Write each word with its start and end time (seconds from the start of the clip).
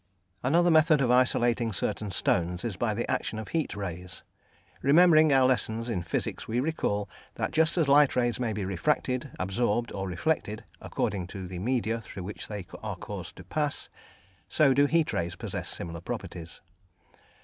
Another 0.41 0.71
method 0.71 0.99
of 0.99 1.11
isolating 1.11 1.71
certain 1.71 2.09
stones 2.09 2.65
is 2.65 2.75
by 2.75 2.95
the 2.95 3.07
action 3.07 3.37
of 3.37 3.49
heat 3.49 3.75
rays. 3.75 4.23
Remembering 4.81 5.31
our 5.31 5.45
lessons 5.47 5.89
in 5.89 6.01
physics 6.01 6.47
we 6.47 6.59
recall 6.59 7.07
that 7.35 7.51
just 7.51 7.77
as 7.77 7.87
light 7.87 8.15
rays 8.15 8.39
may 8.39 8.51
be 8.51 8.65
refracted, 8.65 9.29
absorbed, 9.39 9.91
or 9.93 10.07
reflected, 10.07 10.63
according 10.81 11.27
to 11.27 11.45
the 11.47 11.59
media 11.59 12.01
through 12.01 12.23
which 12.23 12.47
they 12.47 12.65
are 12.81 12.95
caused 12.95 13.35
to 13.35 13.43
pass, 13.43 13.89
so 14.49 14.73
do 14.73 14.87
heat 14.87 15.13
rays 15.13 15.35
possess 15.35 15.69
similar 15.69 16.01
properties. 16.01 16.61